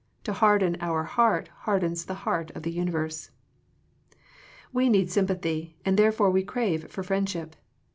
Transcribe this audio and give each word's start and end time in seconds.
To 0.23 0.33
harden 0.33 0.77
our 0.81 1.03
heart 1.03 1.49
hardens 1.69 2.05
the 2.05 2.15
heart 2.25 2.49
of 2.55 2.63
the 2.63 2.71
universe. 2.71 3.29
We 4.73 4.89
need 4.89 5.11
sympathy, 5.11 5.77
and 5.85 5.95
therefore 5.95 6.31
we 6.31 6.43
crave 6.43 6.89
for 6.89 7.03
friendship. 7.03 7.55